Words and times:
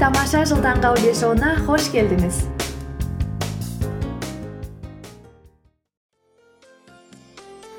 тамаша 0.00 0.42
жыл 0.44 0.60
таңғы 0.60 0.90
аудиошоуына 0.90 1.50
қош 1.64 1.86
келдіңіз. 1.94 2.42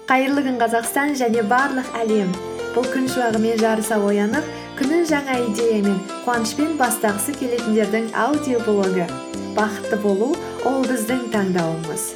Қайырлы 0.10 0.42
күн 0.48 0.58
қазақстан 0.64 1.14
және 1.20 1.44
барлық 1.52 1.92
әлем. 2.02 2.32
Бұл 2.74 2.90
күн 2.90 3.06
шуағымен 3.14 3.62
жарыса 3.62 4.00
оянып 4.02 4.50
күнін 4.80 5.06
жаңа 5.10 5.38
идеямен 5.46 6.02
қуанышпен 6.26 6.74
бастағысы 6.82 7.38
келетіндердің 7.38 8.10
аудиоблогы. 8.26 9.06
Бақытты 9.58 10.02
болу 10.02 10.34
ол 10.66 10.84
біздің 10.90 11.28
таңдауымыз. 11.34 12.12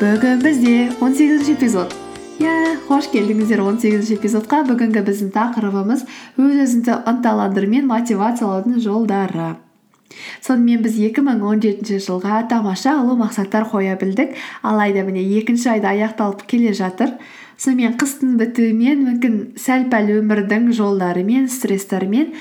Бүгін 0.00 0.44
бізде 0.44 0.78
он 1.00 1.14
сегізінші 1.16 1.56
эпизод. 1.56 2.03
Иә 2.42 2.78
қош 2.88 3.06
келдіңіздер 3.12 3.60
он 3.62 3.76
сегізінші 3.78 4.16
эпизодқа. 4.18 4.64
Бүгінгі 4.66 5.02
біздің 5.06 5.30
тақырыбымыз 5.34 6.02
өз 6.40 6.56
өзіңді 6.64 6.96
ынталандыру 7.10 7.68
мен 7.70 7.86
мотивациялаудың 7.86 8.80
жолдары. 8.82 9.54
Сонымен 10.42 10.82
біз 10.82 10.98
2017 10.98 12.02
жылға 12.02 12.42
тамаша 12.50 12.96
ұлы 13.02 13.16
мақсаттар 13.20 13.68
қоя 13.70 13.94
білдік. 14.00 14.34
Алайда 14.62 15.04
міне 15.06 15.22
екінші 15.38 15.76
айда 15.76 15.94
аяқталып 15.94 16.44
келе 16.50 16.74
жатыр. 16.74 17.14
Сонымен 17.56 17.94
қыстың 18.00 18.34
бітуімен 18.40 19.06
мүмкін 19.06 19.38
сәл 19.60 19.86
пәл 19.90 20.10
өмірдің 20.18 20.72
жолдарымен 20.74 21.46
стресстарымен 21.48 22.34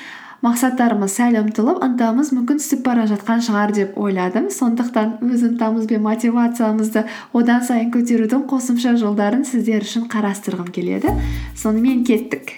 мақсаттарымыз 0.44 1.14
сәл 1.16 1.38
ұмтылып 1.40 1.80
ынтамыз 1.86 2.34
мүмкін 2.36 2.60
түсіп 2.60 2.82
бара 2.84 3.06
жатқан 3.08 3.40
шығар 3.46 3.72
деп 3.76 3.96
ойладым. 3.96 4.50
Сондықтан 4.52 5.16
өз 5.24 5.46
ынтамыз 5.48 5.88
бен 5.88 6.04
мотивациямызды 6.04 7.06
одан 7.32 7.64
сайын 7.64 7.94
көтерудің 7.96 8.44
қосымша 8.52 8.98
жолдарын 9.00 9.48
сіздер 9.48 9.88
үшін 9.88 10.10
қарастырғым 10.12 10.68
келеді. 10.76 11.16
Сонымен 11.56 12.04
кеттік. 12.04 12.58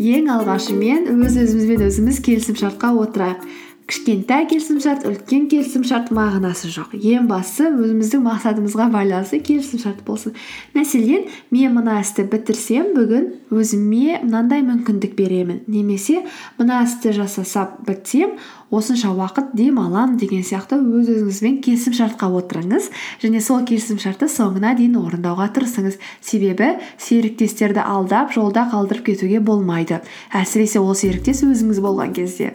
Ең 0.00 0.30
алғашымен 0.32 1.10
өз 1.12 1.36
өзімізбен 1.44 1.84
өзіміз 1.90 2.22
келісімшартқа 2.24 2.94
отырайық. 3.02 3.44
Кішкентай 3.90 4.46
келісімшарт 4.46 5.02
үлкен 5.08 5.48
келісімшарт 5.50 6.12
мағынасы 6.14 6.70
жоқ. 6.70 6.92
Ең 6.94 7.26
бастысы 7.26 7.72
өзіміздің 7.74 8.22
мақсатымызға 8.22 8.86
байланысты 8.92 9.40
келісімшарт 9.42 10.04
болсын. 10.06 10.36
Мәселен 10.76 11.26
мен 11.50 11.74
мына 11.74 11.98
істі 12.04 12.22
бітірсем 12.30 12.92
бүгін 12.94 13.26
өзіме 13.50 14.20
мынандай 14.22 14.62
мүмкіндік 14.62 15.16
беремін. 15.18 15.64
Немесе 15.66 16.22
мына 16.60 16.84
істі 16.86 17.16
жасасам 17.18 17.80
бітсем 17.88 18.36
осынша 18.70 19.10
уақыт 19.10 19.56
демаламын 19.58 20.20
деген 20.22 20.46
сияқты 20.46 20.78
өз 20.78 21.10
өзіңізбен 21.10 21.58
келісімшартқа 21.66 22.30
отырыңыз 22.38 22.92
және 23.24 23.42
сол 23.42 23.64
келісімшартты 23.66 24.30
соңына 24.30 24.76
дейін 24.78 25.00
орындауға 25.02 25.50
тырысыңыз. 25.56 25.98
Себебі 26.22 26.76
серіктестерді 26.94 27.82
алдап 27.82 28.30
жолда 28.36 28.68
қалдырып 28.70 29.10
кетуге 29.10 29.42
болмайды. 29.42 29.98
Әсіресе 30.30 30.78
ол 30.78 30.94
серіктес 30.94 31.42
өзіңіз 31.42 31.82
болған 31.82 32.14
кезде. 32.14 32.54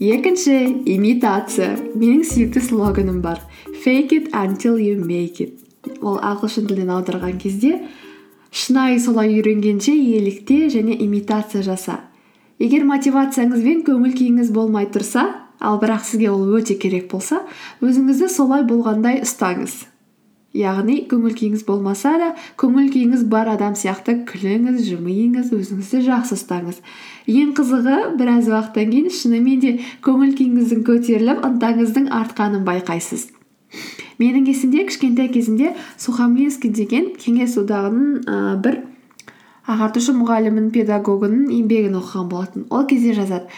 Екінші 0.00 0.84
имитация. 0.86 1.74
Менің 1.98 2.22
сүйікті 2.22 2.62
слоганым 2.62 3.20
бар. 3.20 3.42
Fake 3.84 4.14
it 4.14 4.30
until 4.32 4.78
you 4.78 4.94
make 5.02 5.42
it. 5.42 5.58
Ол 6.02 6.18
ағылшын 6.22 6.68
тілінен 6.70 6.92
аударған 6.94 7.38
кезде 7.42 7.88
шынайы 8.54 8.98
солай 9.02 9.34
үйренгенше 9.34 9.92
елікте 9.92 10.68
және 10.70 10.94
имитация 11.02 11.62
жаса. 11.62 12.00
Егер 12.58 12.86
мотивацияңыз 12.86 13.62
бен 13.62 13.82
көңіл 13.86 14.14
күйіңіз 14.14 14.50
болмай 14.54 14.86
тұрса 14.86 15.26
ал 15.58 15.78
бірақ 15.82 16.06
сізге 16.06 16.30
ол 16.30 16.46
өте 16.58 16.78
керек 16.78 17.10
болса 17.10 17.42
өзіңізді 17.82 18.28
солай 18.30 18.62
болғандай 18.66 19.22
ұстаңыз. 19.26 19.86
Яғни 20.56 21.02
көңіл 21.10 21.34
күйіңіз 21.36 21.64
болмаса 21.68 22.14
да 22.20 22.28
көңіл 22.60 22.88
күйіңіз 22.94 23.24
бар 23.28 23.50
адам 23.52 23.74
сияқты 23.76 24.14
күліңіз 24.28 24.80
жымиыңыз 24.86 25.52
өзіңізді 25.52 26.00
жақсы 26.08 26.38
ұстаңыз. 26.38 26.78
Ең 27.28 27.52
қызығы 27.58 27.98
біраз 28.16 28.48
уақыттан 28.48 28.92
кейін 28.94 29.10
шынымен 29.12 29.60
де 29.60 29.74
көңіл 30.04 30.32
күйіңіздің 30.38 30.84
көтеріліп 30.88 31.44
ынтаңыздың 31.50 32.08
артқанын 32.16 32.64
байқайсыз. 32.64 33.28
Менің 34.18 34.48
есімде 34.48 34.86
кішкентай 34.88 35.28
кезімде 35.30 35.74
сухомлинский 36.00 36.72
деген 36.72 37.12
кеңес 37.20 37.58
одағының 37.60 38.62
бір 38.64 38.80
ағартушы 39.68 40.14
мұғалімінің 40.16 40.70
педагогының 40.72 41.50
еңбегін 41.52 42.00
оқыған 42.00 42.30
болатын. 42.32 42.64
Ол 42.70 42.88
кезде 42.88 43.12
жазады. 43.12 43.52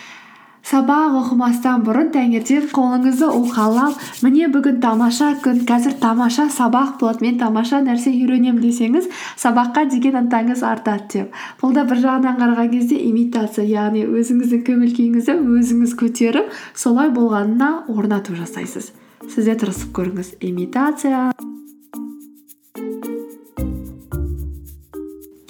Сабақ 0.66 1.16
оқымастан 1.20 1.84
бұрын 1.86 2.10
таңертең 2.14 2.68
қолыңызды 2.74 3.28
ұқалап 3.32 3.96
міне 4.24 4.48
бүгін 4.52 4.80
тамаша 4.82 5.32
күн 5.44 5.62
қазір 5.68 5.96
тамаша 6.02 6.48
сабақ 6.52 6.98
болады 7.00 7.24
мен 7.24 7.38
тамаша 7.40 7.80
нәрсе 7.84 8.12
үйренемін 8.12 8.60
десеңіз 8.62 9.08
сабаққа 9.40 9.86
деген 9.90 10.18
ынтаңыз 10.24 10.64
артады 10.66 11.08
деп. 11.14 11.38
Бұл 11.62 11.74
да 11.76 11.84
бір 11.88 12.02
жағынан 12.04 12.40
қараған 12.40 12.72
кезде 12.74 13.00
имитация 13.10 13.66
яғни 13.66 14.04
өзіңіздің 14.06 14.66
көңіл 14.68 14.96
күйіңізді 14.98 15.38
өзіңіз 15.60 15.96
көтеріп 16.02 16.52
солай 16.74 17.10
болғанына 17.14 17.70
орнату 17.88 18.36
жасайсыз. 18.36 18.92
Сіз 19.28 19.48
де 19.50 19.56
тырысып 19.56 19.96
көріңіз. 19.96 20.36
Имитация. 20.40 21.30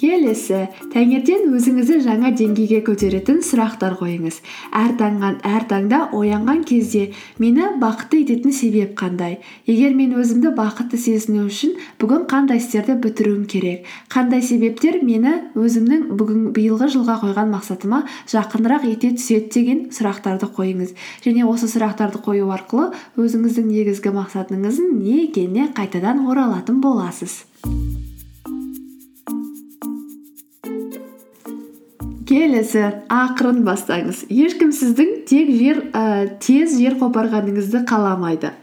Келесі 0.01 0.63
таңертең 0.93 1.51
өзіңізді 1.53 1.99
жаңа 2.07 2.31
деңгейге 2.33 2.79
көтеретін 2.87 3.41
сұрақтар 3.45 3.93
қойыңыз. 3.99 4.39
Әр 4.73 5.65
таңда 5.69 5.99
оянған 6.17 6.63
кезде 6.65 7.11
мені 7.37 7.67
бақытты 7.81 8.23
ететін 8.23 8.55
себеп 8.55 8.95
қандай? 8.97 9.37
Егер 9.69 9.93
мен 9.93 10.15
өзімді 10.17 10.55
бақытты 10.57 10.97
сезіну 10.97 11.45
үшін 11.45 11.75
бүгін 12.01 12.25
қандай 12.31 12.61
істерді 12.61 12.97
бітіруім 13.03 13.45
керек? 13.45 13.85
Қандай 14.09 14.41
себептер 14.41 14.99
мені 15.05 15.37
өзімнің 15.53 16.09
бүгін 16.17 16.49
биылғы 16.55 16.89
жылға 16.95 17.19
қойған 17.21 17.53
мақсатыма 17.53 18.03
жақынырақ 18.31 18.89
ете 18.89 19.13
түседі 19.19 19.53
деген 19.53 19.85
сұрақтарды 19.93 20.49
қойыңыз. 20.57 20.95
Және 21.25 21.45
осы 21.45 21.69
сұрақтарды 21.71 22.23
қою 22.25 22.49
арқылы 22.57 22.91
өзіңіздің 23.21 23.69
негізгі 23.69 24.17
мақсатыңыздың 24.17 24.91
не 24.97 25.23
екеніне 25.27 25.69
қайтадан 25.77 26.25
оралатын 26.25 26.81
боласыз. 26.81 27.43
Келесі 32.31 32.87
ақырын 33.11 33.61
бастаңыз. 33.67 34.25
Ешкім 34.31 34.71
сіздің 34.75 35.13
тек 35.27 35.51
жер 35.51 35.83
ә, 35.91 36.03
тез 36.39 36.77
жер 36.79 36.95
қопарғаныңызды 37.01 37.83
қаламайды. 37.89 38.53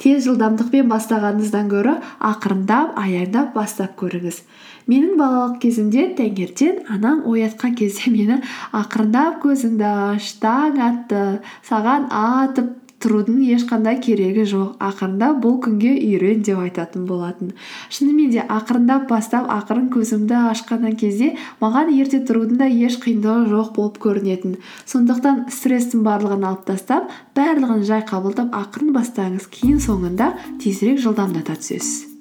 Тез 0.00 0.26
жылдамдықпен 0.26 0.88
бастағаныңыздан 0.90 1.70
гөрі 1.72 1.96
ақырындап 2.20 2.96
аяңдап 3.00 3.54
бастап 3.56 3.96
көріңіз. 4.00 4.42
Менің 4.90 5.16
балалық 5.18 5.56
кезімде 5.64 6.10
таңертең 6.18 6.84
анам 6.92 7.24
оятқан 7.28 7.74
кезде 7.78 8.12
мені 8.12 8.42
ақырындап 8.76 9.40
көзіңді 9.44 9.88
аш 10.12 10.34
таң 10.42 10.80
атты 10.84 11.22
саған 11.68 12.10
атып 12.12 12.74
тұрудың 13.02 13.42
ешқандай 13.54 14.00
керегі 14.02 14.46
жоқ. 14.48 14.76
Ақырындап 14.82 15.38
бұл 15.44 15.58
күнге 15.64 15.92
үйрен 15.96 16.42
деп 16.46 16.62
айтатын 16.64 17.04
болатын. 17.08 17.52
Шынымен 17.92 18.32
де 18.32 18.42
ақырындап 18.42 19.06
бастап 19.10 19.50
ақырын 19.52 19.90
көзімді 19.94 20.40
ашқан 20.52 20.88
кезде 20.96 21.34
маған 21.60 21.92
ерте 21.98 22.22
тұрудың 22.24 22.60
да 22.62 22.70
еш 22.72 22.98
қиындығы 23.04 23.46
жоқ 23.52 23.72
болып 23.76 24.02
көрінетін. 24.06 24.58
Сондықтан 24.88 25.46
стресстің 25.52 26.04
барлығын 26.08 26.50
алып 26.50 26.66
тастап 26.72 27.12
барлығын 27.36 27.86
жай 27.86 28.04
қабылдап 28.08 28.56
ақырын 28.64 28.92
бастаңыз. 28.96 29.48
Кейін 29.52 29.80
соңында 29.82 30.32
тезірек 30.62 31.02
жылдамдата 31.04 31.60
түсесіз. 31.60 32.15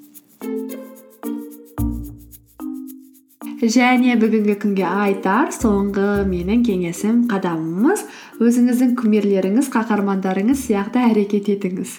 Және 3.72 4.16
бүгінгі 4.22 4.56
күнге 4.62 4.84
айтар 4.86 5.52
соңғы 5.54 6.26
менің 6.30 6.64
кеңесім 6.68 7.22
қадамымыз 7.32 8.04
өзіңіздің 8.44 8.92
кумирлеріңіз 9.00 9.70
қаһармандарыңыз 9.74 10.66
сияқты 10.68 11.02
әрекет 11.12 11.50
етіңіз. 11.54 11.94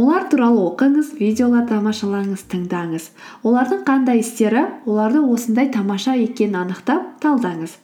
Олар 0.00 0.28
туралы 0.32 0.62
оқыңыз 0.68 1.12
видеолар 1.18 1.66
тамашалаңыз 1.70 2.46
тыңдаңыз. 2.52 3.10
Олардың 3.42 3.82
қандай 3.88 4.22
істері 4.22 4.64
оларды 4.86 5.24
осындай 5.34 5.72
тамаша 5.74 6.14
екенін 6.20 6.62
анықтап 6.62 7.18
талдаңыз. 7.24 7.76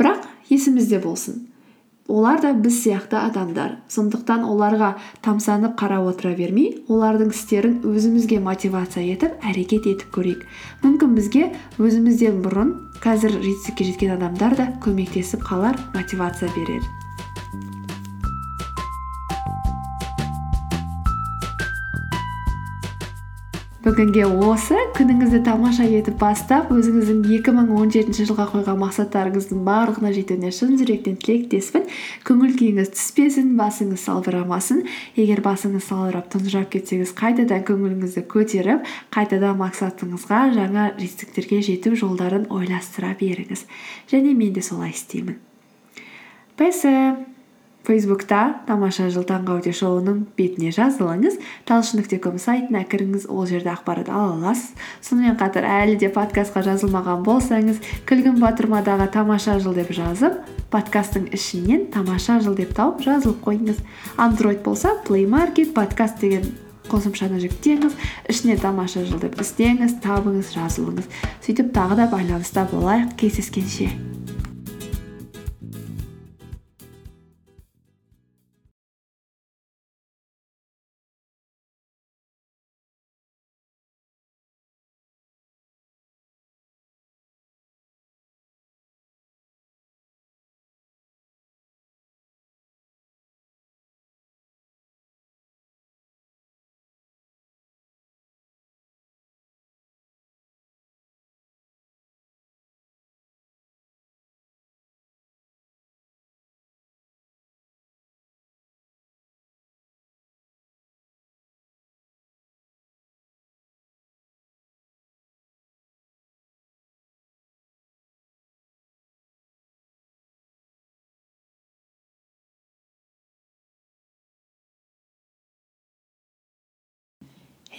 Бірақ 0.00 0.26
есімізде 0.48 1.02
болсын. 1.04 1.49
Олар 2.10 2.40
да 2.42 2.52
біз 2.52 2.74
сияқты 2.82 3.16
адамдар. 3.22 3.76
Сондықтан 3.88 4.42
оларға 4.44 4.96
тамсанып 5.22 5.76
қарап 5.78 6.10
отыра 6.10 6.34
бермей 6.34 6.72
олардың 6.90 7.30
істерін 7.30 7.76
өзімізге 7.86 8.40
мотивация 8.42 9.04
етіп 9.06 9.38
әрекет 9.46 9.86
етіп 9.86 10.10
көрейік. 10.18 10.42
Мүмкін 10.82 11.14
бізге 11.18 11.52
өзімізден 11.78 12.42
бұрын 12.44 12.74
қазір 13.04 13.38
жетістікке 13.38 13.92
жеткен 13.92 14.16
адамдар 14.18 14.58
да 14.58 14.72
көмектесіп 14.82 15.46
қалар 15.46 15.78
мотивация 15.94 16.50
берер. 16.56 16.82
Бүгінге 23.90 24.22
осы 24.46 24.76
күніңізді 24.94 25.40
тамаша 25.42 25.82
етіп 25.82 26.20
бастап 26.20 26.68
өзіңіздің 26.70 27.24
екі 27.34 27.50
мың 27.56 27.72
он 27.74 27.88
жетінші 27.90 28.28
жылға 28.28 28.44
қойған 28.52 28.76
мақсаттарыңыздың 28.78 29.64
барлығына 29.66 30.12
жетуіне 30.14 30.52
шын 30.54 30.76
жүректен 30.78 31.16
тілектеспін. 31.18 31.88
Көңіл 32.28 32.52
күйіңіз 32.60 32.92
түспесін 32.94 33.56
басыңыз 33.58 34.04
салбырамасын. 34.06 34.84
Егер 35.18 35.42
басыңыз 35.42 35.88
салбырап 35.90 36.30
тұнжырап 36.30 36.70
кетсеңіз 36.76 37.10
қайтадан 37.18 37.66
көңіліңізді 37.66 38.22
көтеріп 38.30 38.86
қайтадан 39.10 39.58
мақсатыңызға 39.58 40.44
жаңа 40.54 40.86
жетістіктерге 41.00 41.58
жету 41.66 41.96
жолдарын 41.98 42.46
ойластыра 42.46 43.16
беріңіз. 43.18 43.66
Және 44.12 44.36
мен 44.38 44.54
де 44.54 44.62
солай 44.62 44.94
істеймін. 44.94 45.42
Пс 46.54 46.86
фейсбукта 47.90 48.40
тамаша 48.68 49.08
жыл 49.10 49.24
таңғы 49.26 49.56
аудиошоуының 49.56 50.20
бетіне 50.38 50.70
жазылыңыз 50.76 51.40
талшын 51.66 51.98
нүкте 51.98 52.20
ком 52.22 52.36
сайтына 52.38 52.84
кіріңіз 52.86 53.24
ол 53.26 53.48
жерде 53.50 53.72
ақпарат 53.72 54.06
ала 54.14 54.36
аласыз. 54.36 54.76
Сонымен 55.02 55.34
қатар 55.40 55.66
әлі 55.66 55.96
де 55.98 56.10
подкастқа 56.14 56.62
жазылмаған 56.68 57.24
болсаңыз 57.26 57.82
күлгін 58.06 58.38
батырмадағы 58.38 59.10
тамаша 59.16 59.58
жыл 59.58 59.74
деп 59.74 59.90
жазып 59.96 60.38
подкасттың 60.70 61.32
ішінен 61.34 61.88
тамаша 61.90 62.38
жыл 62.44 62.54
деп 62.54 62.76
тауып 62.78 63.02
жазылып 63.02 63.42
қойыңыз. 63.48 63.82
Андроид 64.16 64.62
болса 64.62 64.94
плей 65.08 65.26
маркет 65.26 65.74
подкаст 65.74 66.22
деген 66.22 66.46
қосымшаны 66.86 67.42
жүктеңіз 67.42 67.98
ішіне 68.30 68.54
тамаша 68.62 69.02
жыл 69.02 69.18
деп 69.26 69.34
іздеңіз 69.42 69.98
табыңыз 70.06 70.54
жазылыңыз. 70.54 71.10
Сөйтіп 71.42 71.74
тағы 71.74 72.04
да 72.04 72.10
байланыста 72.14 72.68
болайық 72.70 73.16
кездескенше. 73.18 73.90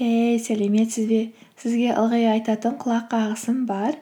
Хей 0.01 0.39
сәлеметсіз 0.41 1.05
бе 1.05 1.19
сізге 1.61 1.91
ылғи 1.93 2.23
айтатын 2.31 2.79
құлақ 2.81 3.11
қағысым 3.11 3.65
бар. 3.69 3.99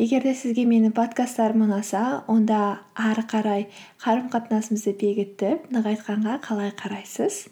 Егер 0.00 0.24
де 0.24 0.32
сізге 0.34 0.64
менің 0.64 0.94
подкасттарым 0.96 1.66
ұнаса 1.66 2.22
онда 2.32 2.60
ары 2.96 3.26
қарай 3.28 3.66
қарым 4.00 4.30
қатынасымызды 4.32 4.94
бекітіп 5.02 5.66
нығайтқанға 5.74 6.38
қалай 6.46 6.72
қарайсыз? 6.78 7.44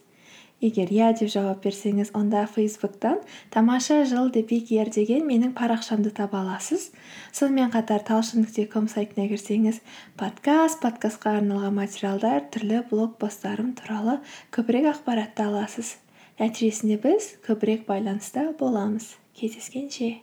Егер 0.64 0.88
иә 0.94 1.10
деп 1.18 1.28
жауап 1.34 1.60
берсеңіз 1.66 2.14
онда 2.16 2.46
фейсбуктан 2.48 3.18
тамаша 3.52 4.06
жыл 4.08 4.30
деген 4.32 5.26
менің 5.28 5.52
парақшамды 5.58 6.14
таба 6.16 6.40
аласыз. 6.40 6.92
Сонымен 7.32 7.74
қатар 7.74 8.00
талшын 8.08 8.46
нүкте 8.46 8.64
ком 8.72 8.88
сайтына 8.88 9.28
кірсеңіз 9.28 9.82
подкаст 10.16 10.80
подкастқа 10.80 11.36
арналған 11.42 11.76
материалдар 11.82 12.46
түрлі 12.54 12.86
блог 12.88 13.18
посттарым 13.18 13.74
туралы 13.74 14.22
көбірек 14.50 14.94
ақпаратты 14.94 15.44
аласыз. 15.44 15.98
Нәтижесінде 16.40 16.96
біз 17.02 17.28
көбірек 17.46 17.84
байланыста 17.88 18.48
боламыз. 18.58 19.16
Кездескенше. 19.36 20.14